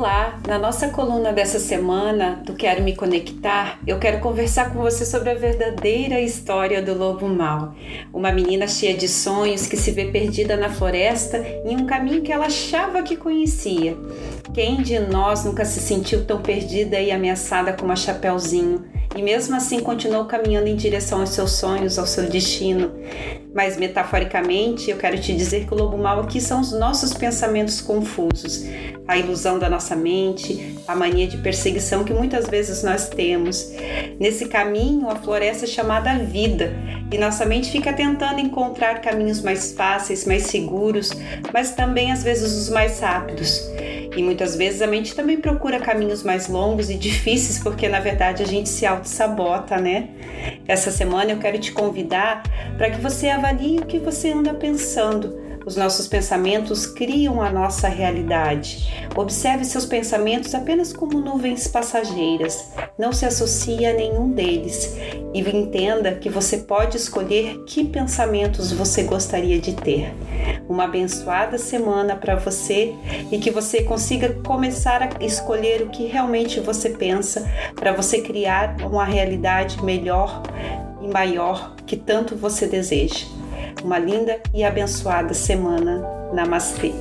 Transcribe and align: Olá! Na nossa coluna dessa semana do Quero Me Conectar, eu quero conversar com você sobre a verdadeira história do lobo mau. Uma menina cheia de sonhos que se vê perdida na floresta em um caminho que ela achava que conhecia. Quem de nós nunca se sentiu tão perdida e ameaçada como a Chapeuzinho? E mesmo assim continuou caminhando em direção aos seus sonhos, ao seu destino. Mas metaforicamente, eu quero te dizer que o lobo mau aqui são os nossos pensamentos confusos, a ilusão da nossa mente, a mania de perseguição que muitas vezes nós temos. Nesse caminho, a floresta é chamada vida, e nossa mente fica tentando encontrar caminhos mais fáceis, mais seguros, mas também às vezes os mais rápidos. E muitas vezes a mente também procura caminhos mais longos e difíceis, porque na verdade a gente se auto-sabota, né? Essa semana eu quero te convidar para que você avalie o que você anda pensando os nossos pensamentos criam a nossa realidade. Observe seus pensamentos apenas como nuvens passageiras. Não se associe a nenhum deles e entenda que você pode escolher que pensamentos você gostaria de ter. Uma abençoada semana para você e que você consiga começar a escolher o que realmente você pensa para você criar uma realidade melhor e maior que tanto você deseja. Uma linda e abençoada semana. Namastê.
Olá! 0.00 0.40
Na 0.48 0.58
nossa 0.58 0.88
coluna 0.88 1.30
dessa 1.30 1.58
semana 1.58 2.40
do 2.46 2.54
Quero 2.54 2.82
Me 2.82 2.96
Conectar, 2.96 3.78
eu 3.86 3.98
quero 3.98 4.18
conversar 4.20 4.72
com 4.72 4.78
você 4.78 5.04
sobre 5.04 5.28
a 5.28 5.34
verdadeira 5.34 6.18
história 6.18 6.80
do 6.80 6.94
lobo 6.94 7.28
mau. 7.28 7.74
Uma 8.10 8.32
menina 8.32 8.66
cheia 8.66 8.96
de 8.96 9.06
sonhos 9.06 9.66
que 9.66 9.76
se 9.76 9.90
vê 9.90 10.06
perdida 10.06 10.56
na 10.56 10.70
floresta 10.70 11.36
em 11.66 11.76
um 11.76 11.84
caminho 11.84 12.22
que 12.22 12.32
ela 12.32 12.46
achava 12.46 13.02
que 13.02 13.14
conhecia. 13.14 13.94
Quem 14.54 14.80
de 14.80 14.98
nós 14.98 15.44
nunca 15.44 15.66
se 15.66 15.80
sentiu 15.80 16.24
tão 16.24 16.40
perdida 16.40 16.98
e 16.98 17.12
ameaçada 17.12 17.74
como 17.74 17.92
a 17.92 17.96
Chapeuzinho? 17.96 18.82
E 19.16 19.22
mesmo 19.22 19.56
assim 19.56 19.80
continuou 19.80 20.24
caminhando 20.24 20.68
em 20.68 20.76
direção 20.76 21.20
aos 21.20 21.30
seus 21.30 21.52
sonhos, 21.52 21.98
ao 21.98 22.06
seu 22.06 22.28
destino. 22.28 22.92
Mas 23.52 23.76
metaforicamente, 23.76 24.90
eu 24.90 24.96
quero 24.96 25.18
te 25.18 25.34
dizer 25.34 25.66
que 25.66 25.74
o 25.74 25.76
lobo 25.76 25.98
mau 25.98 26.20
aqui 26.20 26.40
são 26.40 26.60
os 26.60 26.72
nossos 26.72 27.12
pensamentos 27.12 27.80
confusos, 27.80 28.64
a 29.08 29.16
ilusão 29.18 29.58
da 29.58 29.68
nossa 29.68 29.96
mente, 29.96 30.76
a 30.86 30.94
mania 30.94 31.26
de 31.26 31.38
perseguição 31.38 32.04
que 32.04 32.12
muitas 32.12 32.46
vezes 32.46 32.84
nós 32.84 33.08
temos. 33.08 33.72
Nesse 34.20 34.46
caminho, 34.46 35.10
a 35.10 35.16
floresta 35.16 35.64
é 35.64 35.68
chamada 35.68 36.16
vida, 36.18 36.72
e 37.12 37.18
nossa 37.18 37.44
mente 37.44 37.72
fica 37.72 37.92
tentando 37.92 38.38
encontrar 38.38 39.00
caminhos 39.00 39.42
mais 39.42 39.72
fáceis, 39.72 40.24
mais 40.24 40.44
seguros, 40.44 41.10
mas 41.52 41.72
também 41.72 42.12
às 42.12 42.22
vezes 42.22 42.52
os 42.52 42.68
mais 42.68 43.00
rápidos. 43.00 43.68
E 44.16 44.22
muitas 44.22 44.56
vezes 44.56 44.82
a 44.82 44.86
mente 44.86 45.14
também 45.14 45.40
procura 45.40 45.78
caminhos 45.78 46.22
mais 46.22 46.48
longos 46.48 46.90
e 46.90 46.94
difíceis, 46.94 47.58
porque 47.58 47.88
na 47.88 48.00
verdade 48.00 48.42
a 48.42 48.46
gente 48.46 48.68
se 48.68 48.84
auto-sabota, 49.00 49.78
né? 49.78 50.10
Essa 50.68 50.90
semana 50.90 51.32
eu 51.32 51.38
quero 51.38 51.58
te 51.58 51.72
convidar 51.72 52.42
para 52.76 52.90
que 52.90 53.00
você 53.00 53.28
avalie 53.28 53.78
o 53.78 53.86
que 53.86 53.98
você 53.98 54.30
anda 54.30 54.54
pensando 54.54 55.49
os 55.64 55.76
nossos 55.76 56.08
pensamentos 56.08 56.86
criam 56.86 57.42
a 57.42 57.50
nossa 57.50 57.88
realidade. 57.88 59.08
Observe 59.14 59.64
seus 59.64 59.84
pensamentos 59.84 60.54
apenas 60.54 60.92
como 60.92 61.20
nuvens 61.20 61.68
passageiras. 61.68 62.70
Não 62.98 63.12
se 63.12 63.26
associe 63.26 63.84
a 63.86 63.92
nenhum 63.92 64.30
deles 64.30 64.96
e 65.34 65.40
entenda 65.40 66.14
que 66.14 66.28
você 66.28 66.58
pode 66.58 66.96
escolher 66.96 67.64
que 67.66 67.84
pensamentos 67.84 68.72
você 68.72 69.02
gostaria 69.02 69.60
de 69.60 69.74
ter. 69.74 70.14
Uma 70.68 70.84
abençoada 70.84 71.58
semana 71.58 72.16
para 72.16 72.36
você 72.36 72.94
e 73.30 73.38
que 73.38 73.50
você 73.50 73.82
consiga 73.82 74.34
começar 74.44 75.02
a 75.02 75.24
escolher 75.24 75.82
o 75.82 75.88
que 75.88 76.06
realmente 76.06 76.60
você 76.60 76.90
pensa 76.90 77.48
para 77.74 77.92
você 77.92 78.20
criar 78.20 78.76
uma 78.82 79.04
realidade 79.04 79.82
melhor 79.82 80.42
e 81.02 81.08
maior 81.08 81.74
que 81.86 81.96
tanto 81.96 82.36
você 82.36 82.66
deseja. 82.66 83.39
Uma 83.82 83.98
linda 83.98 84.40
e 84.54 84.64
abençoada 84.64 85.34
semana. 85.34 86.02
Namastê. 86.32 86.92